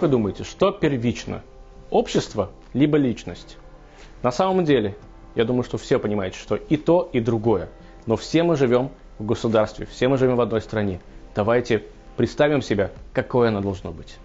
Вы 0.00 0.08
думаете, 0.08 0.44
что 0.44 0.72
первично? 0.72 1.42
Общество 1.90 2.50
либо 2.72 2.96
личность? 2.96 3.58
На 4.22 4.32
самом 4.32 4.64
деле, 4.64 4.96
я 5.34 5.44
думаю, 5.44 5.62
что 5.62 5.76
все 5.76 5.98
понимаете, 5.98 6.38
что 6.38 6.56
и 6.56 6.78
то, 6.78 7.10
и 7.12 7.20
другое. 7.20 7.68
Но 8.06 8.16
все 8.16 8.42
мы 8.42 8.56
живем 8.56 8.90
в 9.18 9.26
государстве, 9.26 9.84
все 9.84 10.08
мы 10.08 10.16
живем 10.16 10.36
в 10.36 10.40
одной 10.40 10.62
стране. 10.62 11.00
Давайте 11.34 11.84
представим 12.16 12.62
себя, 12.62 12.92
какое 13.12 13.48
оно 13.48 13.60
должно 13.60 13.92
быть. 13.92 14.16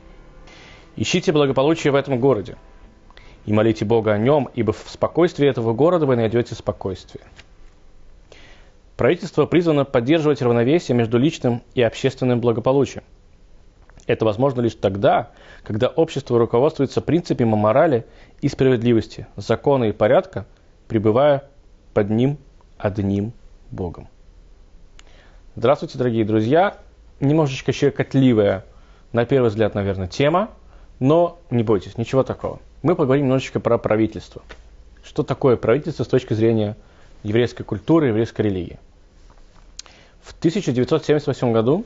Ищите 0.96 1.34
благополучие 1.34 1.92
в 1.92 1.96
этом 1.96 2.21
городе 2.21 2.55
и 3.46 3.52
молите 3.52 3.84
Бога 3.84 4.14
о 4.14 4.18
нем, 4.18 4.50
ибо 4.55 4.71
в 4.71 4.86
спокойствии 4.88 5.50
этого 5.50 5.73
города 5.73 6.06
вы 6.06 6.15
найдете 6.15 6.56
спокойствие. 6.56 7.26
Правительство 8.96 9.46
призвано 9.46 9.84
поддерживать 9.84 10.42
равновесие 10.42 10.96
между 10.96 11.18
личным 11.18 11.64
и 11.73 11.82
общественным 11.82 12.39
благополучием. 12.39 13.04
Это 14.07 14.25
возможно 14.25 14.61
лишь 14.61 14.75
тогда, 14.75 15.32
когда 15.64 15.87
общество 15.87 16.37
руководствуется 16.37 17.01
принципами 17.01 17.47
морали 17.47 18.05
и 18.41 18.47
справедливости, 18.47 19.28
закона 19.36 19.86
и 19.86 19.91
порядка, 19.91 20.45
пребывая 20.87 21.45
под 21.93 22.09
ним 22.09 22.37
одним 22.78 23.33
Богом. 23.71 24.07
Здравствуйте, 25.55 25.97
дорогие 25.97 26.25
друзья! 26.25 26.78
Немножечко 27.19 27.71
щекотливая, 27.71 28.65
на 29.14 29.25
первый 29.25 29.47
взгляд, 29.47 29.73
наверное, 29.73 30.07
тема, 30.07 30.51
но 31.00 31.39
не 31.50 31.64
бойтесь, 31.64 31.97
ничего 31.97 32.23
такого. 32.23 32.59
Мы 32.83 32.95
поговорим 32.95 33.25
немножечко 33.25 33.59
про 33.59 33.78
правительство. 33.78 34.42
Что 35.03 35.23
такое 35.23 35.56
правительство 35.56 36.03
с 36.03 36.08
точки 36.08 36.33
зрения 36.33 36.75
еврейской 37.23 37.64
культуры, 37.64 38.08
еврейской 38.08 38.42
религии? 38.42 38.80
В 40.22 40.34
1978 40.38 41.53
году 41.53 41.86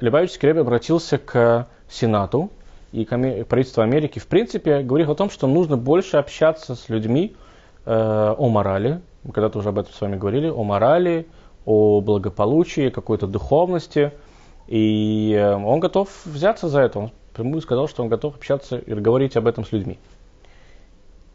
Любавичский 0.00 0.48
Ребе 0.48 0.60
обратился 0.60 1.18
к 1.18 1.68
Сенату 1.88 2.50
и 2.92 3.04
к 3.04 3.08
правительству 3.44 3.82
Америки, 3.82 4.18
в 4.18 4.26
принципе, 4.26 4.82
говорил 4.82 5.12
о 5.12 5.14
том, 5.14 5.30
что 5.30 5.46
нужно 5.46 5.76
больше 5.76 6.16
общаться 6.16 6.74
с 6.74 6.88
людьми 6.88 7.34
э, 7.86 8.34
о 8.36 8.48
морали. 8.48 9.00
Мы 9.22 9.32
когда-то 9.32 9.58
уже 9.58 9.70
об 9.70 9.78
этом 9.78 9.92
с 9.92 10.00
вами 10.00 10.16
говорили, 10.16 10.48
о 10.48 10.62
морали, 10.64 11.26
о 11.64 12.00
благополучии, 12.00 12.90
какой-то 12.90 13.26
духовности. 13.26 14.12
И 14.66 15.32
э, 15.34 15.54
он 15.54 15.80
готов 15.80 16.10
взяться 16.26 16.68
за 16.68 16.80
это. 16.80 16.98
Он 16.98 17.12
прямую 17.32 17.60
сказал, 17.62 17.88
что 17.88 18.02
он 18.02 18.08
готов 18.08 18.36
общаться 18.36 18.76
и 18.76 18.92
говорить 18.94 19.36
об 19.36 19.46
этом 19.46 19.64
с 19.64 19.72
людьми. 19.72 19.98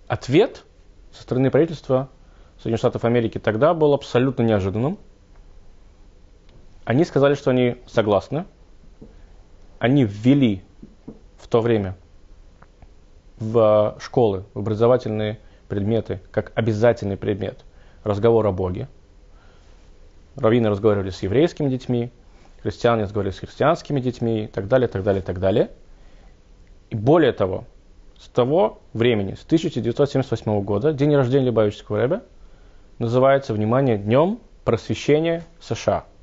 Ответ 0.08 0.64
со 1.12 1.24
стороны 1.24 1.50
правительства 1.50 2.10
Соединенных 2.58 2.80
Штатов 2.80 3.06
Америки 3.06 3.40
тогда 3.40 3.74
был 3.74 3.94
абсолютно 3.94 4.44
неожиданным. 4.44 4.98
Они 6.86 7.04
сказали, 7.04 7.34
что 7.34 7.50
они 7.50 7.78
согласны. 7.88 8.46
Они 9.80 10.06
ввели 10.06 10.64
в 11.38 11.48
то 11.48 11.60
время 11.60 11.98
в 13.40 13.98
школы, 14.00 14.46
в 14.54 14.60
образовательные 14.60 15.40
предметы, 15.68 16.22
как 16.32 16.52
обязательный 16.56 17.18
предмет 17.18 17.66
разговор 18.04 18.46
о 18.46 18.52
Боге. 18.52 18.88
Раввины 20.38 20.70
разговаривали 20.70 21.10
с 21.10 21.24
еврейскими 21.24 21.70
детьми, 21.70 22.12
христиане 22.62 23.04
разговаривали 23.04 23.36
с 23.36 23.40
христианскими 23.40 24.00
детьми 24.00 24.44
и 24.44 24.48
так 24.48 24.68
далее, 24.68 24.88
так 24.88 25.04
далее, 25.04 25.24
так 25.24 25.40
далее. 25.40 25.72
И 26.92 26.96
более 26.96 27.32
того, 27.32 27.66
с 28.18 28.28
того 28.28 28.80
времени, 28.94 29.34
с 29.34 29.44
1978 29.44 30.62
года, 30.62 30.94
день 30.94 31.16
рождения 31.16 31.48
Любавического 31.48 31.98
Рэбе 31.98 32.22
называется, 33.00 33.54
внимание, 33.54 33.98
Днем 33.98 34.40
просвещения 34.64 35.44
США– 35.60 36.06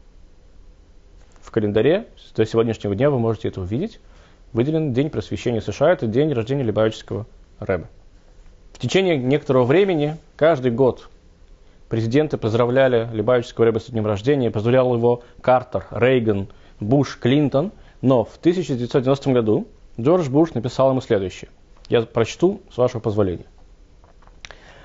в 1.43 1.51
календаре, 1.51 2.07
до 2.35 2.47
сегодняшнего 2.47 2.95
дня 2.95 3.11
вы 3.11 3.19
можете 3.19 3.49
это 3.49 3.61
увидеть, 3.61 4.01
выделен 4.53 4.93
День 4.93 5.11
просвещения 5.11 5.61
США, 5.61 5.93
это 5.93 6.07
день 6.07 6.33
рождения 6.33 6.63
Любавического 6.63 7.27
Рэба. 7.59 7.89
В 8.73 8.79
течение 8.79 9.17
некоторого 9.17 9.65
времени, 9.65 10.17
каждый 10.37 10.71
год, 10.71 11.09
президенты 11.89 12.39
поздравляли 12.39 13.09
Любавического 13.13 13.67
Рэба 13.67 13.81
с 13.81 13.87
днем 13.87 14.07
рождения, 14.07 14.51
поздравлял 14.51 14.95
его 14.95 15.23
Картер, 15.41 15.87
Рейган, 15.91 16.49
Буш, 16.81 17.19
Клинтон, 17.19 17.73
но 18.01 18.25
в 18.25 18.37
1990 18.39 19.33
году 19.33 19.69
Джордж 20.01 20.29
Буш 20.29 20.55
написал 20.55 20.91
ему 20.91 21.01
следующее. 21.01 21.51
Я 21.89 22.03
прочту 22.03 22.63
с 22.73 22.79
вашего 22.79 23.01
позволения. 23.01 23.47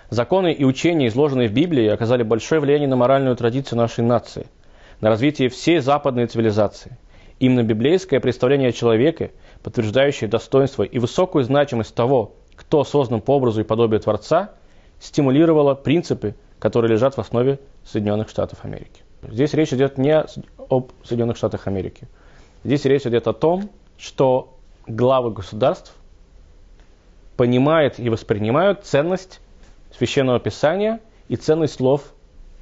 Законы 0.10 0.54
и 0.54 0.64
учения, 0.64 1.08
изложенные 1.08 1.50
в 1.50 1.54
Библии, 1.54 1.88
оказали 1.88 2.24
большое 2.24 2.62
влияние 2.62 2.88
на 2.88 2.96
моральную 2.96 3.36
традицию 3.36 3.78
нашей 3.78 4.04
нации– 4.04 4.48
на 5.02 5.10
развитие 5.10 5.50
всей 5.50 5.80
западной 5.80 6.28
цивилизации. 6.28 6.98
Именно 7.40 7.64
библейское 7.64 8.20
представление 8.20 8.70
о 8.70 8.72
человеке, 8.72 9.32
подтверждающее 9.62 10.30
достоинство 10.30 10.84
и 10.84 10.98
высокую 11.00 11.44
значимость 11.44 11.94
того, 11.94 12.34
кто 12.56 12.84
создан 12.84 13.22
по 13.22 13.36
образу 13.36 13.62
и 13.62 13.64
подобию 13.64 14.00
Творца, 14.00 14.52
стимулировало 15.00 15.76
принципы, 15.76 16.36
которые 16.60 16.92
лежат 16.92 17.16
в 17.16 17.20
основе 17.20 17.60
Соединенных 17.86 18.30
Штатов 18.30 18.66
Америки. 18.66 19.04
Здесь 19.22 19.54
речь 19.54 19.74
идет 19.74 19.98
не 19.98 20.26
об 20.70 20.92
Соединенных 21.04 21.38
Штатах 21.38 21.68
Америки. 21.68 22.08
Здесь 22.64 22.86
речь 22.86 23.06
идет 23.06 23.28
о 23.28 23.34
том, 23.34 23.70
что 23.98 24.58
главы 24.88 25.32
государств 25.32 25.94
понимают 27.36 28.00
и 28.00 28.10
воспринимают 28.10 28.84
ценность 28.86 29.40
священного 29.96 30.40
писания 30.40 31.00
и 31.28 31.36
ценность 31.36 31.76
слов. 31.76 32.14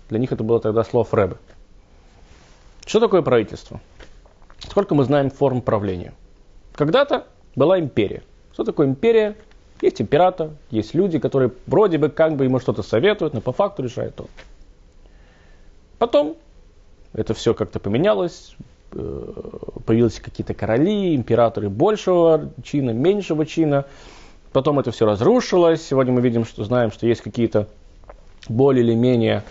Для 0.10 0.20
них 0.20 0.34
это 0.34 0.44
было 0.44 0.60
тогда 0.60 0.84
слов 0.84 1.14
Рэбе. 1.14 1.38
Что 2.86 3.00
такое 3.00 3.22
правительство? 3.22 3.82
Сколько 4.60 4.96
мы 4.96 5.04
знаем 5.04 5.32
форм 5.32 5.62
правления? 5.62 6.14
Когда-то 6.74 7.26
была 7.56 7.80
империя. 7.80 8.24
Что 8.54 8.64
такое 8.64 8.88
империя? 8.88 9.36
Есть 9.82 10.02
император, 10.02 10.52
есть 10.72 10.94
люди, 10.94 11.20
которые 11.20 11.52
вроде 11.68 11.98
бы 11.98 12.10
как 12.10 12.38
бы 12.38 12.46
ему 12.46 12.60
что-то 12.60 12.82
советуют, 12.82 13.34
но 13.34 13.42
по 13.42 13.52
факту 13.52 13.84
решает 13.84 14.20
он. 14.22 14.28
Потом 15.98 16.38
это 17.14 17.34
все 17.34 17.54
как-то 17.54 17.80
поменялось, 17.80 18.56
э, 18.94 19.34
появились 19.86 20.20
какие-то 20.20 20.54
короли, 20.54 21.16
императоры 21.16 21.70
большего 21.70 22.52
чина, 22.64 22.92
меньшего 22.92 23.46
чина. 23.46 23.86
Потом 24.54 24.80
это 24.80 24.92
все 24.92 25.06
разрушилось. 25.06 25.86
Сегодня 25.86 26.14
мы 26.14 26.22
видим, 26.22 26.46
что 26.46 26.64
знаем, 26.64 26.92
что 26.92 27.06
есть 27.06 27.22
какие-то 27.22 27.68
более 28.48 28.86
или 28.86 28.94
менее 28.94 29.44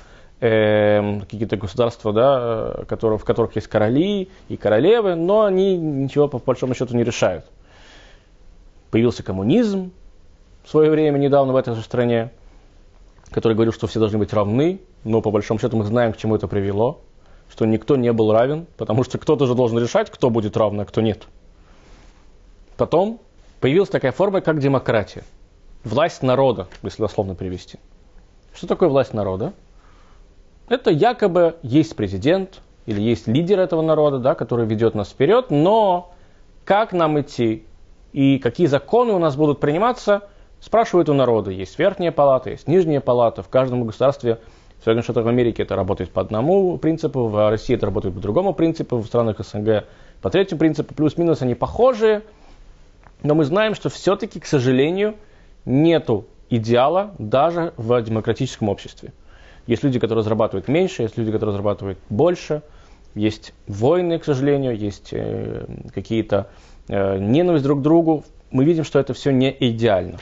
э, 0.44 1.21
какие-то 1.21 1.56
государства, 1.56 2.12
да, 2.12 2.84
которые, 2.87 3.19
в 3.19 3.25
которых 3.25 3.56
есть 3.56 3.66
короли 3.66 4.28
и 4.49 4.56
королевы, 4.56 5.15
но 5.15 5.44
они 5.44 5.77
ничего 5.77 6.28
по 6.28 6.38
большому 6.38 6.75
счету 6.75 6.94
не 6.94 7.03
решают. 7.03 7.47
Появился 8.91 9.22
коммунизм 9.22 9.91
в 10.65 10.71
свое 10.71 10.91
время 10.91 11.19
недавно 11.19 11.53
в 11.53 11.56
этой 11.56 11.75
же 11.75 11.83
стране, 11.83 12.31
который 13.31 13.54
говорил, 13.54 13.72
что 13.72 13.87
все 13.87 13.99
должны 13.99 14.19
быть 14.19 14.33
равны, 14.34 14.81
но 15.03 15.22
по 15.22 15.31
большому 15.31 15.59
счету 15.59 15.77
мы 15.78 15.84
знаем, 15.84 16.12
к 16.12 16.19
чему 16.19 16.37
это 16.37 16.47
привело, 16.47 17.00
что 17.50 17.65
никто 17.65 17.97
не 17.97 18.12
был 18.12 18.31
равен, 18.31 18.66
потому 18.77 19.03
что 19.03 19.19
кто-то 19.19 19.47
же 19.47 19.54
должен 19.54 19.78
решать, 19.78 20.10
кто 20.10 20.28
будет 20.28 20.56
равен, 20.56 20.81
а 20.81 20.84
кто 20.84 21.00
нет. 21.00 21.25
Потом 22.77 23.21
появилась 23.60 23.88
такая 23.88 24.12
форма, 24.12 24.43
как 24.43 24.59
демократия. 24.59 25.25
Власть 25.84 26.22
народа, 26.22 26.66
если 26.83 27.03
дословно 27.03 27.34
привести. 27.34 27.78
Что 28.54 28.66
такое 28.66 28.88
власть 28.88 29.15
народа? 29.15 29.53
Это 30.69 30.91
якобы 30.91 31.57
есть 31.63 31.95
президент 31.95 32.61
или 32.87 33.01
есть 33.01 33.27
лидер 33.27 33.61
этого 33.61 33.83
народа, 33.83 34.19
да, 34.19 34.35
который 34.35 34.67
ведет 34.67 34.95
нас 34.95 35.11
вперед, 35.11 35.51
но 35.51 36.15
как 36.65 36.93
нам 36.93 37.21
идти 37.21 37.65
и 38.13 38.39
какие 38.39 38.67
законы 38.67 39.13
у 39.13 39.19
нас 39.19 39.37
будут 39.37 39.61
приниматься, 39.61 40.23
спрашивают 40.61 41.09
у 41.09 41.15
народа. 41.15 41.51
Есть 41.51 41.79
верхняя 41.79 42.13
палата, 42.13 42.51
есть 42.51 42.66
нижняя 42.66 43.01
палата. 43.01 43.43
В 43.43 43.49
каждом 43.49 43.84
государстве, 43.84 44.39
в 44.81 44.84
Соединенных 44.84 45.05
Штатах 45.05 45.27
Америки 45.27 45.61
это 45.61 45.77
работает 45.77 46.11
по 46.11 46.22
одному 46.22 46.78
принципу, 46.78 47.28
в 47.28 47.51
России 47.51 47.75
это 47.75 47.87
работает 47.87 48.15
по 48.15 48.21
другому 48.21 48.55
принципу, 48.55 48.97
в 48.99 49.07
странах 49.07 49.41
СНГ 49.41 49.84
по 50.22 50.31
третьему 50.31 50.59
принципу. 50.59 50.95
Плюс-минус 50.95 51.43
они 51.43 51.55
похожие, 51.55 52.22
но 53.22 53.34
мы 53.34 53.45
знаем, 53.45 53.75
что 53.75 53.91
все-таки, 53.91 54.41
к 54.41 54.47
сожалению, 54.47 55.17
нету 55.67 56.25
идеала 56.49 57.13
даже 57.19 57.75
в 57.77 58.01
демократическом 58.01 58.69
обществе. 58.71 59.13
Есть 59.66 59.83
люди, 59.83 59.99
которые 59.99 60.22
зарабатывают 60.22 60.69
меньше, 60.69 61.03
есть 61.03 61.16
люди, 61.16 61.33
которые 61.33 61.53
зарабатывают 61.53 61.99
больше. 62.11 62.63
Есть 63.15 63.55
войны, 63.66 64.19
к 64.19 64.25
сожалению, 64.25 64.77
есть 64.77 65.11
э, 65.13 65.66
какие-то 65.95 66.51
э, 66.89 67.19
ненависть 67.19 67.65
друг 67.65 67.78
к 67.78 67.83
другу. 67.83 68.25
Мы 68.51 68.65
видим, 68.65 68.84
что 68.84 68.99
это 68.99 69.15
все 69.15 69.31
не 69.31 69.55
идеально. 69.59 70.19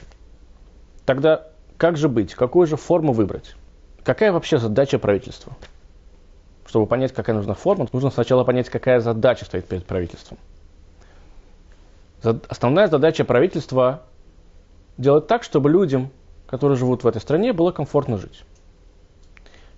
Тогда 1.07 1.49
как 1.77 1.97
же 1.97 2.09
быть? 2.09 2.35
Какую 2.35 2.67
же 2.67 2.77
форму 2.77 3.13
выбрать? 3.13 3.57
Какая 4.05 4.31
вообще 4.31 4.59
задача 4.59 4.99
правительства? 4.99 5.55
Чтобы 6.67 6.87
понять, 6.87 7.13
какая 7.13 7.35
нужна 7.35 7.55
форма, 7.55 7.89
нужно 7.93 8.11
сначала 8.11 8.45
понять, 8.45 8.69
какая 8.69 9.01
задача 9.01 9.45
стоит 9.45 9.67
перед 9.67 9.85
правительством. 9.85 10.39
Основная 12.23 12.87
задача 12.87 13.25
правительства 13.25 14.03
делать 14.97 15.27
так, 15.27 15.43
чтобы 15.43 15.71
людям, 15.71 16.11
которые 16.47 16.79
живут 16.79 17.03
в 17.03 17.07
этой 17.07 17.21
стране, 17.21 17.53
было 17.53 17.73
комфортно 17.73 18.17
жить 18.19 18.45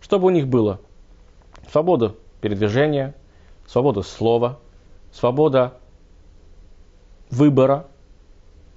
чтобы 0.05 0.27
у 0.27 0.31
них 0.31 0.49
было 0.49 0.81
свобода 1.73 2.15
передвижения, 2.43 3.15
свобода 3.67 4.03
слова, 4.03 4.59
свобода 5.13 5.79
выбора, 7.31 7.87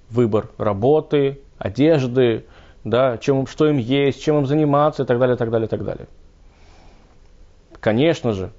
выбор 0.08 0.48
работы, 0.56 1.42
одежды, 1.58 2.46
да, 2.82 3.18
чем, 3.18 3.46
что 3.46 3.68
им 3.68 3.76
есть, 3.76 4.22
чем 4.22 4.38
им 4.38 4.46
заниматься 4.46 5.02
и 5.02 5.06
так 5.06 5.18
далее, 5.18 5.36
так 5.36 5.50
далее, 5.50 5.68
так 5.68 5.84
далее. 5.84 6.08
Конечно 7.78 8.32
же, 8.32 8.50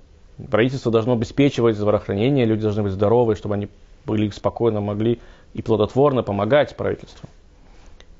правительство 0.51 0.91
должно 0.91 1.13
обеспечивать 1.13 1.75
здравоохранение, 1.75 2.45
люди 2.45 2.61
должны 2.61 2.83
быть 2.83 2.91
здоровы, 2.91 3.35
чтобы 3.35 3.55
они 3.55 3.67
были 4.05 4.29
спокойно, 4.29 4.79
могли 4.79 5.19
и 5.55 5.63
плодотворно 5.63 6.21
помогать 6.21 6.77
правительству. 6.77 7.29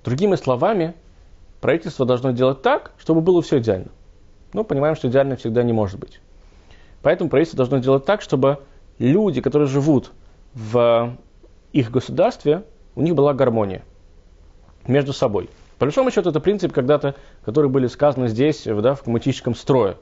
Другими 0.04 0.38
словами, 0.38 0.96
правительство 1.62 2.08
должно 2.08 2.32
делать 2.32 2.64
так, 2.64 2.94
чтобы 2.98 3.22
было 3.22 3.44
все 3.44 3.60
идеально. 3.60 3.90
Но 4.54 4.64
понимаем, 4.64 4.96
что 4.96 5.08
идеально 5.08 5.36
всегда 5.36 5.64
не 5.64 5.74
может 5.74 6.00
быть. 6.00 6.20
Поэтому 7.02 7.30
правительство 7.30 7.58
должно 7.58 7.78
делать 7.78 8.06
так, 8.06 8.22
чтобы 8.22 8.60
люди, 8.98 9.42
которые 9.42 9.68
живут 9.68 10.12
в 10.54 11.16
их 11.72 11.92
государстве, 11.92 12.64
у 12.96 13.02
них 13.02 13.16
была 13.16 13.34
гармония 13.34 13.84
между 14.88 15.14
собой. 15.14 15.50
По 15.78 15.86
большому 15.86 16.12
счету, 16.12 16.30
это 16.30 16.40
принцип 16.40 16.74
когда-то, 16.74 17.16
которые 17.46 17.72
были 17.72 17.88
сказаны 17.88 18.28
здесь, 18.28 18.64
да, 18.66 18.96
в 18.96 19.04
коммунистическом 19.04 19.56
строе. 19.56 19.96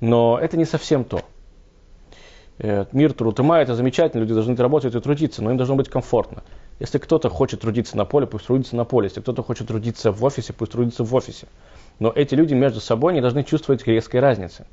Но 0.00 0.38
это 0.40 0.56
не 0.56 0.64
совсем 0.64 1.04
то. 1.04 1.22
Э, 2.58 2.84
мир 2.92 3.12
Трутыма– 3.12 3.56
это 3.58 3.74
замечательно, 3.74 4.20
люди 4.20 4.34
должны 4.34 4.54
работать 4.54 4.94
и 4.94 5.00
трудиться, 5.00 5.42
но 5.42 5.50
им 5.50 5.56
должно 5.56 5.74
быть 5.74 5.88
комфортно. 5.88 6.44
Если 6.78 6.98
кто-то 6.98 7.28
хочет 7.28 7.60
трудиться 7.60 7.96
на 7.96 8.04
поле, 8.04 8.26
пусть 8.26 8.46
трудится 8.46 8.76
на 8.76 8.84
поле. 8.84 9.06
Если 9.06 9.20
кто-то 9.20 9.42
хочет 9.42 9.66
трудиться 9.68 10.12
в 10.12 10.22
офисе, 10.24 10.52
пусть 10.52 10.72
трудится 10.72 11.02
в 11.02 11.14
офисе. 11.14 11.48
Но 11.98 12.12
эти 12.14 12.34
люди 12.34 12.54
между 12.54 12.80
собой 12.80 13.14
не 13.14 13.20
должны 13.20 13.42
чувствовать 13.42 13.86
резкой 13.86 14.20
разницы. 14.20 14.66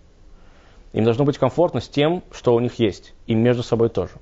Им 0.94 1.04
должно 1.04 1.26
быть 1.26 1.38
комфортно 1.38 1.82
с 1.82 1.88
тем, 1.88 2.24
что 2.32 2.54
у 2.54 2.60
них 2.60 2.80
есть. 2.80 3.14
Им 3.26 3.40
между 3.40 3.64
собой 3.64 3.90
тоже. 3.90 4.14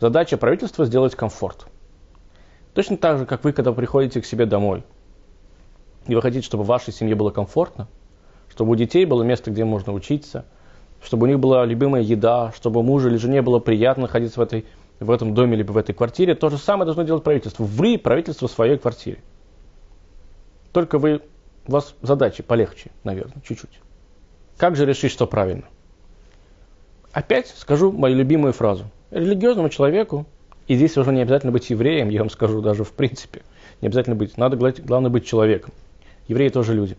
Задача 0.00 0.36
правительства– 0.36 0.84
сделать 0.86 1.14
комфорт. 1.14 1.66
Точно 2.74 2.96
так 2.96 3.18
же, 3.18 3.26
как 3.26 3.44
вы, 3.44 3.52
когда 3.52 3.72
приходите 3.72 4.20
к 4.20 4.26
себе 4.26 4.46
домой, 4.46 4.82
и 6.06 6.14
вы 6.14 6.22
хотите, 6.22 6.44
чтобы 6.44 6.64
вашей 6.64 6.92
семье 6.92 7.14
было 7.14 7.30
комфортно, 7.30 7.86
чтобы 8.48 8.72
у 8.72 8.74
детей 8.74 9.04
было 9.04 9.22
место, 9.22 9.50
где 9.50 9.64
можно 9.64 9.92
учиться, 9.92 10.44
чтобы 11.02 11.26
у 11.26 11.28
них 11.28 11.38
была 11.38 11.64
любимая 11.64 12.02
еда, 12.02 12.52
чтобы 12.56 12.82
мужу 12.82 13.08
или 13.08 13.16
жене 13.16 13.42
было 13.42 13.60
приятно 13.60 14.02
находиться 14.02 14.40
в, 14.40 14.42
этой, 14.42 14.64
в 15.02 15.10
этом 15.10 15.34
доме 15.34 15.56
либо 15.56 15.72
в 15.72 15.76
этой 15.76 15.94
квартире, 15.94 16.34
то 16.34 16.48
же 16.50 16.58
самое 16.58 16.84
должно 16.84 17.02
делать 17.02 17.24
правительство. 17.24 17.64
Вы 17.64 17.98
правительство 17.98 18.48
в 18.48 18.52
своей 18.52 18.78
квартире. 18.78 19.18
Только 20.72 20.98
вы, 20.98 21.22
у 21.66 21.72
вас 21.72 21.94
задачи 22.02 22.42
полегче, 22.42 22.90
наверное, 23.04 23.42
чуть-чуть. 23.46 23.80
Как 24.56 24.76
же 24.76 24.86
решить, 24.86 25.12
что 25.12 25.26
правильно? 25.26 25.64
Опять 27.12 27.48
скажу 27.56 27.92
мою 27.92 28.16
любимую 28.16 28.52
фразу. 28.52 28.84
Религиозному 29.10 29.68
человеку, 29.68 30.26
и 30.66 30.76
здесь 30.76 30.96
уже 30.96 31.12
не 31.12 31.20
обязательно 31.20 31.52
быть 31.52 31.68
евреем, 31.68 32.08
я 32.08 32.20
вам 32.20 32.30
скажу 32.30 32.62
даже 32.62 32.84
в 32.84 32.92
принципе, 32.92 33.42
не 33.80 33.88
обязательно 33.88 34.16
быть, 34.16 34.38
надо 34.38 34.56
главное 34.56 35.10
быть 35.10 35.26
человеком. 35.26 35.72
Евреи 36.28 36.48
тоже 36.48 36.72
люди. 36.72 36.96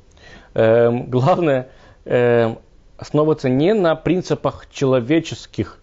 Эм, 0.54 1.10
главное 1.10 1.70
эм, 2.06 2.60
основываться 2.98 3.50
не 3.50 3.74
на 3.74 3.96
принципах 3.96 4.68
человеческих, 4.72 5.80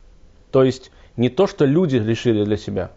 то 0.53 0.63
есть 0.63 0.93
не 1.21 1.29
то, 1.29 1.47
что 1.47 1.67
люди 1.67 1.97
решили 1.97 2.45
для 2.45 2.57
себя, 2.57 2.93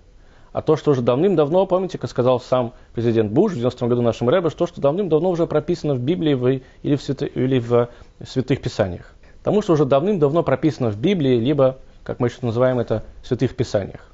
а 0.53 0.61
то, 0.61 0.77
что 0.77 0.91
уже 0.91 1.01
давным-давно, 1.01 1.65
помните, 1.65 1.97
как 1.97 2.09
сказал 2.09 2.39
сам 2.39 2.73
президент 2.93 3.33
Буш 3.33 3.51
в 3.51 3.55
90 3.55 3.85
году 3.87 4.01
нашему 4.01 4.29
Рэбе, 4.29 4.49
что, 4.49 4.65
что 4.65 4.79
давным-давно 4.79 5.29
уже 5.29 5.45
прописано 5.45 5.93
в 5.93 5.99
Библии 5.99 6.33
в, 6.33 6.61
или, 6.83 6.95
в 6.95 7.01
святы, 7.01 7.25
или 7.25 7.59
в 7.59 7.89
святых 8.25 8.61
писаниях. 8.61 9.13
Потому 9.39 9.61
что 9.61 9.73
уже 9.73 9.83
давным-давно 9.83 10.41
прописано 10.41 10.89
в 10.89 10.97
Библии, 10.97 11.35
либо, 11.35 11.79
как 12.05 12.21
мы 12.21 12.29
еще 12.29 12.37
называем 12.43 12.79
это, 12.79 13.03
в 13.23 13.27
святых 13.27 13.57
писаниях. 13.57 14.09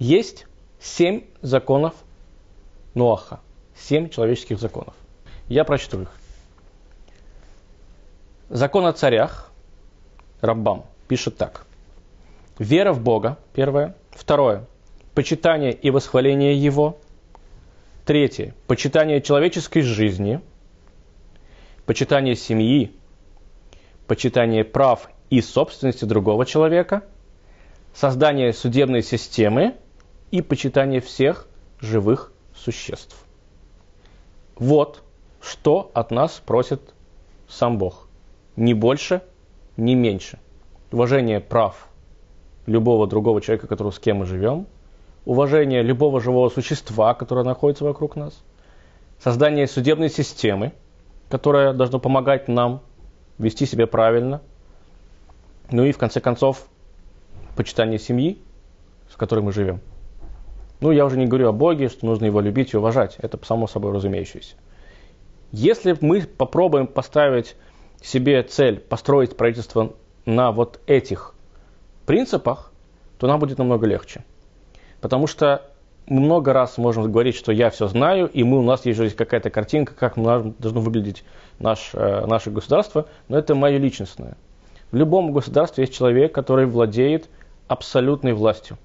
Есть 0.00 0.48
семь 0.80 1.22
законов 1.40 1.94
Ноаха, 2.94 3.38
семь 3.76 4.08
человеческих 4.08 4.58
законов. 4.58 4.94
Я 5.46 5.62
прочту 5.62 6.02
их. 6.02 6.10
Закон 8.48 8.86
о 8.86 8.92
царях, 8.92 9.52
Раббам, 10.40 10.86
пишет 11.08 11.36
так. 11.36 11.66
Вера 12.58 12.92
в 12.92 13.00
Бога, 13.00 13.38
первое. 13.52 13.96
Второе. 14.10 14.66
Почитание 15.14 15.72
и 15.72 15.90
восхваление 15.90 16.56
Его. 16.56 16.98
Третье. 18.04 18.54
Почитание 18.66 19.20
человеческой 19.20 19.82
жизни. 19.82 20.40
Почитание 21.86 22.36
семьи. 22.36 22.92
Почитание 24.06 24.64
прав 24.64 25.08
и 25.30 25.40
собственности 25.40 26.04
другого 26.04 26.46
человека. 26.46 27.04
Создание 27.94 28.52
судебной 28.52 29.02
системы 29.02 29.74
и 30.30 30.42
почитание 30.42 31.00
всех 31.00 31.46
живых 31.80 32.32
существ. 32.54 33.16
Вот 34.56 35.02
что 35.40 35.90
от 35.94 36.10
нас 36.10 36.42
просит 36.44 36.80
сам 37.48 37.78
Бог. 37.78 38.08
Ни 38.56 38.72
больше, 38.72 39.22
ни 39.76 39.94
меньше. 39.94 40.38
Уважение 40.94 41.40
прав 41.40 41.88
любого 42.66 43.08
другого 43.08 43.40
человека, 43.40 43.66
который, 43.66 43.90
с 43.90 43.98
кем 43.98 44.18
мы 44.18 44.26
живем. 44.26 44.68
Уважение 45.24 45.82
любого 45.82 46.20
живого 46.20 46.50
существа, 46.50 47.14
которое 47.14 47.44
находится 47.44 47.82
вокруг 47.82 48.14
нас. 48.14 48.44
Создание 49.18 49.66
судебной 49.66 50.08
системы, 50.08 50.72
которая 51.28 51.72
должна 51.72 51.98
помогать 51.98 52.46
нам 52.46 52.80
вести 53.38 53.66
себя 53.66 53.88
правильно. 53.88 54.40
Ну 55.72 55.82
и, 55.82 55.90
в 55.90 55.98
конце 55.98 56.20
концов, 56.20 56.64
почитание 57.56 57.98
семьи, 57.98 58.38
с 59.10 59.16
которой 59.16 59.40
мы 59.40 59.50
живем. 59.50 59.80
Ну, 60.78 60.92
я 60.92 61.06
уже 61.06 61.18
не 61.18 61.26
говорю 61.26 61.48
о 61.48 61.52
Боге, 61.52 61.88
что 61.88 62.06
нужно 62.06 62.26
его 62.26 62.40
любить 62.40 62.72
и 62.72 62.76
уважать. 62.76 63.16
Это 63.18 63.36
само 63.44 63.66
собой 63.66 63.90
разумеющееся. 63.90 64.54
Если 65.50 65.98
мы 66.00 66.20
попробуем 66.20 66.86
поставить 66.86 67.56
себе 68.00 68.44
цель 68.44 68.78
построить 68.78 69.36
правительство 69.36 69.92
на 70.26 70.52
вот 70.52 70.80
этих 70.86 71.34
принципах, 72.06 72.72
то 73.18 73.26
нам 73.26 73.40
будет 73.40 73.58
намного 73.58 73.86
легче. 73.86 74.24
Потому 75.00 75.26
что 75.26 75.70
мы 76.06 76.20
много 76.20 76.52
раз 76.52 76.76
можем 76.78 77.10
говорить, 77.10 77.36
что 77.36 77.52
я 77.52 77.70
все 77.70 77.88
знаю, 77.88 78.28
и 78.28 78.44
мы, 78.44 78.58
у 78.58 78.62
нас 78.62 78.84
есть 78.84 79.16
какая-то 79.16 79.50
картинка, 79.50 79.94
как 79.94 80.14
должно 80.16 80.80
выглядеть 80.80 81.24
наш, 81.58 81.90
э, 81.94 82.26
наше 82.26 82.50
государство, 82.50 83.06
но 83.28 83.38
это 83.38 83.54
мое 83.54 83.78
личностное. 83.78 84.36
В 84.90 84.96
любом 84.96 85.32
государстве 85.32 85.84
есть 85.84 85.94
человек, 85.94 86.34
который 86.34 86.66
владеет 86.66 87.28
абсолютной 87.68 88.32
властью 88.32 88.76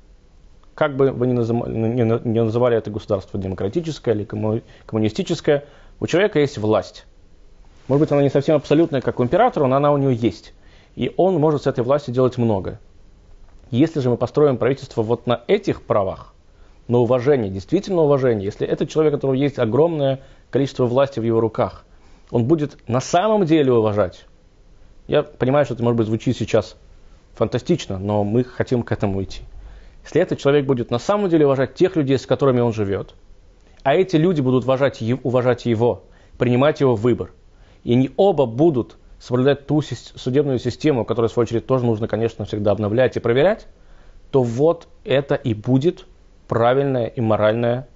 как 0.79 0.95
бы 0.95 1.11
вы 1.11 1.27
ни 1.27 2.39
называли 2.39 2.77
это 2.77 2.89
государство 2.89 3.37
демократическое 3.37 4.15
или 4.15 4.23
коммунистическое, 4.85 5.65
у 5.99 6.07
человека 6.07 6.39
есть 6.39 6.57
власть. 6.57 7.05
Может 7.89 7.99
быть, 7.99 8.11
она 8.13 8.21
не 8.21 8.29
совсем 8.29 8.55
абсолютная, 8.55 9.01
как 9.01 9.19
у 9.19 9.23
императора, 9.23 9.67
но 9.67 9.75
она 9.75 9.91
у 9.91 9.97
него 9.97 10.11
есть. 10.11 10.53
И 10.99 11.13
он 11.15 11.35
может 11.35 11.63
с 11.63 11.67
этой 11.67 11.81
властью 11.81 12.13
делать 12.13 12.37
много. 12.37 12.77
Если 13.71 14.01
же 14.01 14.09
мы 14.09 14.17
построим 14.17 14.57
правительство 14.57 15.01
вот 15.01 15.27
на 15.27 15.43
этих 15.47 15.81
правах, 15.83 16.33
на 16.89 16.97
уважение, 16.97 17.49
действительно 17.49 18.01
уважение, 18.01 18.43
если 18.43 18.67
этот 18.67 18.89
человек, 18.89 19.13
у 19.13 19.15
которого 19.15 19.33
есть 19.33 19.59
огромное 19.59 20.19
количество 20.51 20.85
власти 20.87 21.21
в 21.21 21.23
его 21.23 21.39
руках, 21.39 21.85
он 22.31 22.43
будет 22.43 22.77
на 22.89 22.99
самом 22.99 23.45
деле 23.45 23.71
уважать. 23.71 24.25
Я 25.07 25.23
понимаю, 25.23 25.63
что 25.63 25.75
это, 25.75 25.83
может 25.83 25.95
быть, 25.95 26.07
звучит 26.07 26.35
сейчас 26.35 26.75
фантастично, 27.33 27.97
но 27.97 28.25
мы 28.25 28.43
хотим 28.43 28.83
к 28.83 28.91
этому 28.91 29.23
идти. 29.23 29.43
Если 30.03 30.21
этот 30.21 30.39
человек 30.39 30.65
будет 30.65 30.91
на 30.91 30.99
самом 30.99 31.29
деле 31.29 31.45
уважать 31.45 31.75
тех 31.75 31.95
людей, 31.95 32.17
с 32.17 32.25
которыми 32.25 32.59
он 32.59 32.73
живет, 32.73 33.15
а 33.83 33.95
эти 33.95 34.17
люди 34.17 34.41
будут 34.41 34.65
уважать, 34.65 35.01
уважать 35.23 35.65
его, 35.65 36.03
принимать 36.37 36.81
его 36.81 36.95
выбор, 36.95 37.31
и 37.85 37.93
они 37.93 38.11
оба 38.17 38.45
будут 38.45 38.97
соблюдать 39.19 39.67
ту 39.67 39.81
судебную 39.81 40.59
систему, 40.59 41.05
которую, 41.05 41.29
в 41.29 41.33
свою 41.33 41.43
очередь, 41.43 41.65
тоже 41.65 41.85
нужно, 41.85 42.07
конечно, 42.07 42.45
всегда 42.45 42.71
обновлять 42.71 43.17
и 43.17 43.19
проверять, 43.19 43.67
то 44.31 44.43
вот 44.43 44.87
это 45.03 45.35
и 45.35 45.53
будет 45.53 46.05
правильное 46.47 47.07
и 47.07 47.21
моральное 47.21 47.87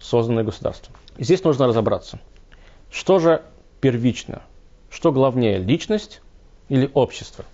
созданное 0.00 0.44
государство. 0.44 0.94
И 1.16 1.24
здесь 1.24 1.44
нужно 1.44 1.66
разобраться, 1.66 2.18
что 2.90 3.18
же 3.18 3.42
первично, 3.80 4.42
что 4.90 5.12
главнее, 5.12 5.58
личность 5.58 6.20
или 6.68 6.90
общество. 6.94 7.44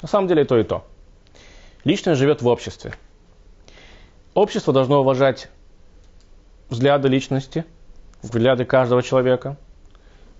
На 0.00 0.08
самом 0.08 0.28
деле 0.28 0.44
то 0.44 0.58
и 0.58 0.64
то. 0.64 0.84
Личность 1.84 2.18
живет 2.18 2.42
в 2.42 2.46
обществе. 2.46 2.92
Общество 4.34 4.72
должно 4.72 5.00
уважать 5.00 5.48
взгляды 6.70 7.08
личности, 7.08 7.64
взгляды 8.22 8.64
каждого 8.64 9.02
человека, 9.02 9.56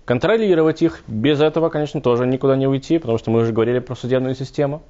контролировать 0.05 0.81
их. 0.81 1.03
Без 1.07 1.41
этого, 1.41 1.69
конечно, 1.69 2.01
тоже 2.01 2.25
никуда 2.25 2.55
не 2.55 2.67
уйти, 2.67 2.97
потому 2.97 3.17
что 3.17 3.31
мы 3.31 3.41
уже 3.41 3.51
говорили 3.51 3.79
про 3.79 3.95
судебную 3.95 4.35
систему. 4.35 4.83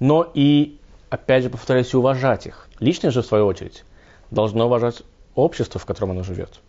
Но 0.00 0.30
и, 0.34 0.78
опять 1.10 1.44
же, 1.44 1.50
повторяюсь, 1.50 1.94
уважать 1.94 2.46
их. 2.46 2.68
Личность 2.80 3.14
же, 3.14 3.22
в 3.22 3.26
свою 3.26 3.46
очередь, 3.46 3.84
должно 4.30 4.66
уважать 4.66 5.02
общество, 5.34 5.80
в 5.80 5.86
котором 5.86 6.12
оно 6.12 6.22
живет. 6.22 6.60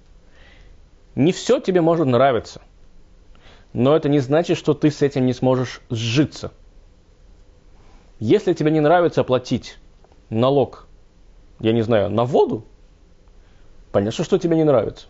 Не 1.16 1.32
все 1.32 1.60
тебе 1.60 1.82
может 1.82 2.08
нравиться, 2.08 2.62
но 3.74 3.96
это 3.96 4.10
не 4.10 4.20
значит, 4.20 4.58
что 4.58 4.74
ты 4.74 4.92
с 4.92 5.02
этим 5.02 5.26
не 5.26 5.34
сможешь 5.34 5.82
сжиться– 5.90 6.52
если 8.20 8.54
тебе 8.54 8.72
не 8.72 8.80
нравится 8.80 9.26
платить 9.26 9.78
налог 10.30 10.88
я 11.60 11.72
не 11.72 11.82
знаю, 11.82 12.10
на 12.10 12.26
воду, 12.26 12.66
понятно, 13.92 14.24
что 14.24 14.38
тебе 14.38 14.58
не 14.58 14.64
нравится. 14.64 15.08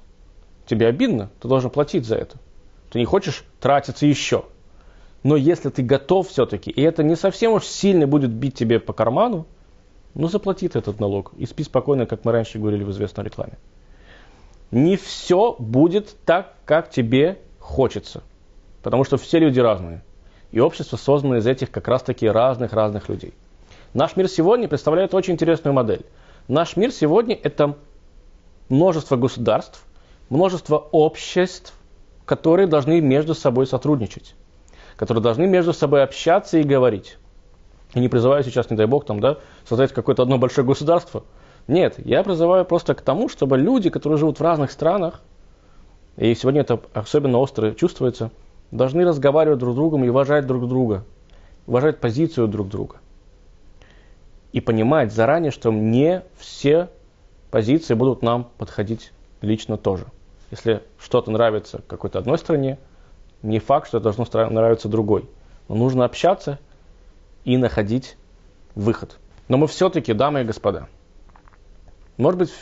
Тебе 0.65 0.87
обидно, 0.87 1.29
ты 1.39 1.47
должен 1.47 1.69
платить 1.69 2.05
за 2.05 2.15
это. 2.15 2.37
Ты 2.89 2.99
не 2.99 3.05
хочешь 3.05 3.43
тратиться 3.59 4.05
еще. 4.05 4.45
Но 5.23 5.35
если 5.35 5.69
ты 5.69 5.81
готов 5.81 6.29
все-таки, 6.29 6.69
и 6.69 6.81
это 6.81 7.03
не 7.03 7.15
совсем 7.15 7.53
уж 7.53 7.65
сильно 7.65 8.07
будет 8.07 8.31
бить 8.31 8.55
тебе 8.55 8.79
по 8.79 8.93
карману, 8.93 9.47
ну 10.13 10.27
заплати 10.27 10.67
ты 10.67 10.79
этот 10.79 10.99
налог 10.99 11.33
и 11.35 11.45
спи 11.45 11.63
спокойно, 11.63 12.05
как 12.05 12.25
мы 12.25 12.31
раньше 12.31 12.59
говорили 12.59 12.83
в 12.83 12.91
известной 12.91 13.25
рекламе. 13.25 13.57
Не 14.71 14.97
все 14.97 15.55
будет 15.57 16.15
так, 16.25 16.53
как 16.65 16.89
тебе 16.89 17.39
хочется. 17.59 18.23
Потому 18.81 19.03
что 19.03 19.17
все 19.17 19.39
люди 19.39 19.59
разные. 19.59 20.03
И 20.51 20.59
общество 20.59 20.95
создано 20.95 21.37
из 21.37 21.47
этих 21.47 21.71
как 21.71 21.87
раз 21.87 22.03
таки 22.03 22.27
разных-разных 22.27 23.09
людей. 23.09 23.33
Наш 23.93 24.15
мир 24.15 24.27
сегодня 24.27 24.67
представляет 24.67 25.13
очень 25.13 25.33
интересную 25.33 25.73
модель. 25.73 26.05
Наш 26.47 26.75
мир 26.75 26.91
сегодня 26.91 27.35
это 27.41 27.77
множество 28.69 29.15
государств, 29.15 29.83
множество 30.29 30.77
обществ, 30.91 31.73
которые 32.25 32.67
должны 32.67 33.01
между 33.01 33.35
собой 33.35 33.67
сотрудничать, 33.67 34.35
которые 34.95 35.21
должны 35.21 35.47
между 35.47 35.73
собой 35.73 36.03
общаться 36.03 36.57
и 36.57 36.63
говорить. 36.63 37.17
И 37.93 37.99
не 37.99 38.09
призываю 38.09 38.43
сейчас, 38.43 38.69
не 38.69 38.77
дай 38.77 38.87
бог, 38.87 39.05
там, 39.05 39.19
да, 39.19 39.37
создать 39.67 39.93
какое-то 39.93 40.23
одно 40.23 40.37
большое 40.37 40.65
государство. 40.65 41.23
Нет, 41.67 41.95
я 42.05 42.23
призываю 42.23 42.65
просто 42.65 42.93
к 42.93 43.01
тому, 43.01 43.29
чтобы 43.29 43.57
люди, 43.57 43.89
которые 43.89 44.19
живут 44.19 44.39
в 44.39 44.43
разных 44.43 44.71
странах, 44.71 45.21
и 46.17 46.33
сегодня 46.35 46.61
это 46.61 46.79
особенно 46.93 47.39
остро 47.39 47.71
чувствуется, 47.71 48.31
должны 48.71 49.05
разговаривать 49.05 49.59
друг 49.59 49.73
с 49.73 49.75
другом 49.75 50.03
и 50.03 50.09
уважать 50.09 50.47
друг 50.47 50.67
друга, 50.67 51.03
уважать 51.67 51.99
позицию 51.99 52.47
друг 52.47 52.69
друга. 52.69 52.97
И 54.51 54.61
понимать 54.61 55.13
заранее, 55.13 55.51
что 55.51 55.71
не 55.71 56.23
все 56.37 56.89
позиции 57.51 57.93
будут 57.93 58.21
нам 58.21 58.49
подходить 58.57 59.11
лично 59.41 59.77
тоже. 59.77 60.05
Если 60.55 60.83
что-то 60.97 61.31
нравится 61.31 61.81
какой-то 61.85 62.19
одной 62.19 62.37
стране, 62.37 62.79
не 63.41 63.59
факт, 63.59 63.89
что 63.89 63.97
это 63.97 64.05
должно 64.15 64.49
нравиться 64.49 64.87
другой. 64.87 65.29
Но 65.67 65.75
нужно 65.75 66.05
общаться 66.05 66.59
и 67.43 67.57
находить 67.57 68.15
выход. 68.73 69.17
Но 69.49 69.57
мы 69.57 69.67
все-таки, 69.67 70.13
дамы 70.13 70.41
и 70.41 70.43
господа, 70.45 70.87
может 72.15 72.39
быть, 72.39 72.53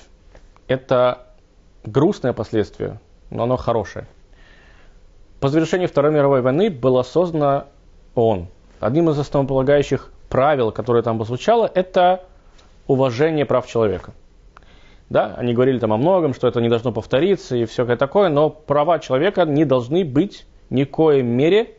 это 0.67 1.27
грустное 1.85 2.33
последствие, 2.33 2.99
но 3.29 3.43
оно 3.43 3.57
хорошее. 3.57 4.07
По 5.39 5.49
завершении 5.49 5.85
Второй 5.85 6.11
мировой 6.11 6.41
войны 6.41 6.71
было 6.71 7.03
создано 7.03 7.67
ООН. 8.15 8.47
Одним 8.79 9.11
из 9.11 9.19
основополагающих 9.19 10.11
правил, 10.29 10.71
которое 10.71 11.03
там 11.03 11.23
звучало, 11.23 11.69
это 11.71 12.23
уважение 12.87 13.45
прав 13.45 13.67
человека. 13.67 14.13
Да, 15.13 15.35
они 15.37 15.53
говорили 15.53 15.77
там 15.77 15.93
о 15.93 15.97
многом, 15.97 16.33
что 16.33 16.47
это 16.47 16.59
не 16.59 16.69
должно 16.69 16.91
повториться 16.91 17.55
и 17.55 17.65
все 17.65 17.85
такое, 17.95 18.29
но 18.29 18.49
права 18.49 18.97
человека 18.97 19.45
не 19.45 19.63
должны 19.63 20.03
быть 20.03 20.47
в 20.71 20.85
коей 20.85 21.21
мере 21.21 21.77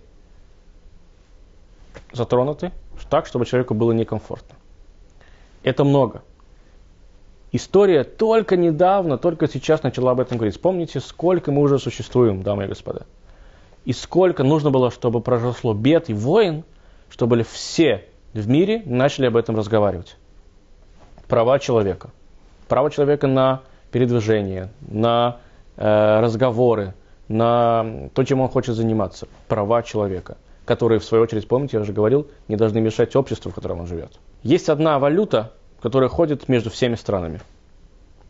затронуты 2.13 2.71
так, 3.11 3.27
чтобы 3.27 3.45
человеку 3.45 3.75
было 3.75 3.91
некомфортно. 3.91 4.55
Это 5.65 5.83
много. 5.83 6.23
История 7.51 8.05
только 8.05 8.57
недавно, 8.57 9.19
только 9.19 9.49
сейчас 9.49 9.83
начала 9.83 10.13
об 10.13 10.21
этом 10.21 10.39
говорить. 10.39 10.55
Вспомните, 10.55 11.01
сколько 11.01 11.51
мы 11.51 11.63
уже 11.63 11.81
существуем, 11.81 12.45
дамы 12.45 12.67
и 12.67 12.69
господа. 12.69 13.05
И 13.85 13.93
сколько 13.93 14.45
нужно 14.45 14.71
было, 14.71 14.93
чтобы 14.93 15.21
произошло 15.21 15.75
бед 15.75 16.09
и 16.09 16.15
войн, 16.15 16.63
чтобы 17.11 17.43
все 17.43 18.05
в 18.33 18.49
мире 18.49 18.85
начали 18.87 19.27
об 19.27 19.37
этом 19.37 19.57
разговаривать. 19.57 20.19
Права 21.27 21.59
человека. 21.59 22.11
Право 22.69 22.91
человека 22.91 23.27
на 23.27 23.63
передвижение, 23.91 24.71
на 24.81 25.39
э, 25.77 26.21
разговоры, 26.21 26.95
на 27.29 28.09
то, 28.15 28.25
чем 28.25 28.41
он 28.41 28.49
хочет 28.49 28.75
заниматься. 28.75 29.29
Права 29.49 29.83
человека 29.83 30.37
которые, 30.65 30.99
в 30.99 31.05
свою 31.05 31.25
очередь, 31.25 31.47
помните, 31.47 31.77
я 31.77 31.83
уже 31.83 31.93
говорил, 31.93 32.27
не 32.49 32.57
должны 32.57 32.81
мешать 32.81 33.15
обществу, 33.17 33.51
в 33.51 33.55
котором 33.55 33.81
он 33.81 33.87
живет. 33.87 34.13
Есть 34.43 34.69
одна 34.69 34.99
валюта, 34.99 35.53
которая 35.81 36.09
ходит 36.09 36.49
между 36.49 36.71
всеми 36.71 36.95
странами. 36.95 37.41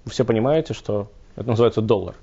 Вы 0.04 0.10
все 0.10 0.24
понимаете, 0.24 0.74
что 0.74 1.08
это 1.36 1.48
называется 1.48 1.80
доллар. 1.80 2.14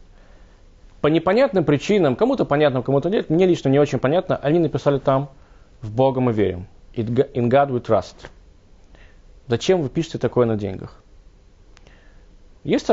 По 1.00 1.08
непонятным 1.08 1.64
причинам, 1.64 2.16
кому-то 2.16 2.46
понятно, 2.46 2.84
кому-то 2.84 3.10
нет, 3.10 3.30
мне 3.30 3.46
лично 3.46 3.70
не 3.70 3.80
очень 3.80 4.00
понятно, 4.00 4.36
они 4.38 4.60
написали 4.60 5.00
там 5.00 5.30
«В 5.82 5.92
Бога 5.92 6.20
мы 6.20 6.32
верим». 6.32 6.68
«In 6.94 7.50
God 7.50 7.70
we 7.70 7.82
trust». 7.82 8.16
Зачем 9.48 9.82
вы 9.82 9.90
пишете 9.90 10.18
такое 10.18 10.46
на 10.46 10.58
деньгах? 10.58 11.01
Есть 12.64 12.90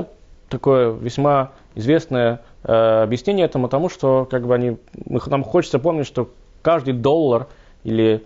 такое 0.49 0.93
весьма 0.93 1.53
известное 1.75 2.43
э, 2.65 3.03
объяснение 3.03 3.45
этому 3.45 3.69
тому, 3.69 3.89
что 3.89 4.27
как 4.31 4.47
бы 4.47 4.55
они, 4.55 4.79
нам 5.27 5.45
хочется 5.45 5.79
помнить, 5.79 6.07
что 6.07 6.31
каждый 6.63 6.95
доллар 6.95 7.49
или 7.85 8.25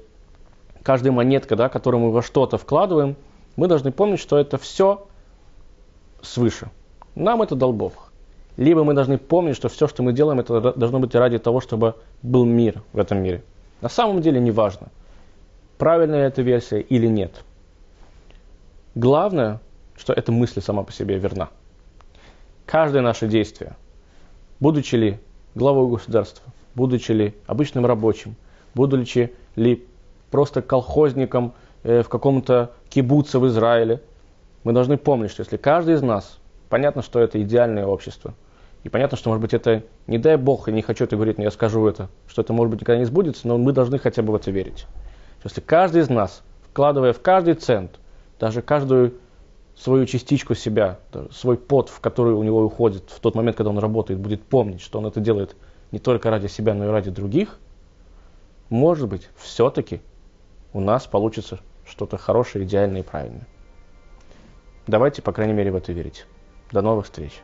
каждая 0.83 1.13
монетка, 1.13 1.57
да, 1.57 1.69
которую 1.69 2.03
мы 2.03 2.13
во 2.13 2.23
что-то 2.23 2.59
вкладываем, 2.59 3.17
мы 3.57 3.69
должны 3.69 3.93
помнить, 3.93 4.21
что 4.21 4.39
это 4.39 4.59
все 4.59 5.07
свыше. 6.23 6.71
Нам 7.15 7.43
это 7.43 7.55
дал 7.55 7.73
Бог. 7.73 8.13
Либо 8.57 8.85
мы 8.85 8.95
должны 8.95 9.19
помнить, 9.19 9.57
что 9.57 9.69
все, 9.69 9.89
что 9.89 10.03
мы 10.03 10.13
делаем, 10.13 10.41
это 10.41 10.73
должно 10.73 10.99
быть 10.99 11.15
ради 11.15 11.39
того, 11.39 11.61
чтобы 11.61 11.95
был 12.23 12.45
мир 12.45 12.83
в 12.93 12.99
этом 12.99 13.19
мире. 13.19 13.43
На 13.81 13.89
самом 13.89 14.21
деле 14.21 14.41
не 14.41 14.51
важно, 14.51 14.89
правильная 15.79 16.29
эта 16.29 16.43
версия 16.43 16.81
или 16.81 17.07
нет. 17.07 17.43
Главное, 18.95 19.61
что 19.97 20.13
эта 20.13 20.33
мысль 20.33 20.61
сама 20.61 20.83
по 20.83 20.93
себе 20.93 21.19
верна. 21.19 21.51
Каждое 22.67 23.03
наше 23.03 23.29
действие, 23.29 23.77
будучи 24.61 24.95
ли 24.95 25.19
главой 25.55 25.91
государства, 25.91 26.53
будучи 26.75 27.13
ли 27.13 27.35
обычным 27.47 27.87
рабочим, 27.87 28.37
будучи 28.75 29.33
ли 29.57 29.87
просто 30.31 30.63
колхозником 30.63 31.55
э, 31.83 32.03
в 32.03 32.09
каком-то 32.09 32.73
кибуце 32.89 33.39
в 33.39 33.47
Израиле, 33.49 34.01
мы 34.65 34.73
должны 34.73 34.97
помнить, 34.97 35.31
что 35.31 35.43
если 35.43 35.57
каждый 35.57 35.95
из 35.95 36.03
нас, 36.03 36.39
понятно, 36.69 37.03
что 37.03 37.21
это 37.21 37.43
идеальное 37.43 37.85
общество, 37.85 38.35
и 38.85 38.89
понятно, 38.89 39.17
что, 39.17 39.29
может 39.29 39.43
быть, 39.43 39.55
это, 39.55 39.83
не 40.07 40.19
дай 40.19 40.37
Бог, 40.37 40.69
и 40.69 40.73
не 40.73 40.83
хочу 40.83 41.05
это 41.05 41.17
говорить, 41.17 41.39
но 41.39 41.45
я 41.45 41.51
скажу 41.51 41.87
это, 41.87 42.09
что 42.27 42.43
это, 42.43 42.53
может 42.53 42.71
быть, 42.71 42.81
никогда 42.81 42.99
не 42.99 43.05
сбудется, 43.05 43.47
но 43.47 43.59
мы 43.59 43.73
должны 43.73 43.99
хотя 43.99 44.23
бы 44.23 44.33
в 44.33 44.37
это 44.37 44.51
верить. 44.51 44.87
Что 45.41 45.49
если 45.49 45.61
каждый 45.61 46.03
из 46.03 46.09
нас, 46.09 46.43
вкладывая 46.71 47.13
в 47.13 47.21
каждый 47.21 47.55
цент, 47.55 48.01
даже 48.41 48.63
каждую 48.63 49.15
свою 49.77 50.07
частичку 50.07 50.55
себя, 50.55 50.99
свой 51.31 51.57
пот, 51.57 51.89
в 51.89 52.01
который 52.01 52.35
у 52.35 52.43
него 52.43 52.63
уходит 52.63 53.11
в 53.11 53.21
тот 53.21 53.35
момент, 53.35 53.57
когда 53.57 53.71
он 53.71 53.79
работает, 53.79 54.21
будет 54.21 54.43
помнить, 54.43 54.81
что 54.81 54.99
он 54.99 55.07
это 55.07 55.21
делает 55.21 55.57
не 55.91 55.99
только 55.99 56.31
ради 56.31 56.47
себя, 56.47 56.75
но 56.75 56.87
и 56.87 56.89
ради 56.89 57.11
других, 57.11 57.59
может 58.69 59.09
быть, 59.09 59.29
все-таки 59.37 60.01
у 60.73 60.81
нас 60.81 61.07
получится 61.07 61.61
что-то 61.87 62.17
хорошее, 62.17 62.65
идеальное 62.65 63.03
и 63.03 63.05
правильное. 63.05 63.47
Давайте, 64.87 65.23
по 65.23 65.33
крайней 65.33 65.53
мере, 65.53 65.71
в 65.71 65.77
это 65.77 65.93
верить. 65.93 66.27
До 66.71 66.81
новых 66.81 67.05
встреч! 67.05 67.43